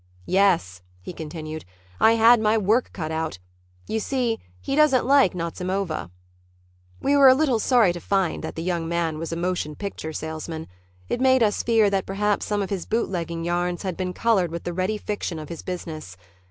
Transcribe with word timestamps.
"Yes," 0.25 0.81
he 1.03 1.13
continued. 1.13 1.63
"I 1.99 2.13
had 2.13 2.39
my 2.39 2.57
work 2.57 2.89
cut 2.91 3.11
out. 3.11 3.37
You 3.87 3.99
see 3.99 4.39
he 4.59 4.75
doesn't 4.75 5.05
like 5.05 5.35
Nazimova." 5.35 6.09
We 6.99 7.15
were 7.15 7.27
a 7.29 7.35
little 7.35 7.59
sorry 7.59 7.93
to 7.93 7.99
find 8.01 8.43
that 8.43 8.55
the 8.55 8.63
young 8.63 8.87
man 8.87 9.19
was 9.19 9.31
a 9.31 9.35
motion 9.35 9.75
picture 9.75 10.11
salesman. 10.11 10.67
It 11.07 11.21
made 11.21 11.43
us 11.43 11.61
fear 11.61 11.91
that 11.91 12.07
perhaps 12.07 12.47
some 12.47 12.63
of 12.63 12.71
his 12.71 12.87
bootlegging 12.87 13.45
yarns 13.45 13.83
had 13.83 13.95
been 13.95 14.11
colored 14.13 14.49
with 14.49 14.63
the 14.63 14.73
ready 14.73 14.97
fiction 14.97 15.37
of 15.37 15.49
his 15.49 15.61
business. 15.61 16.17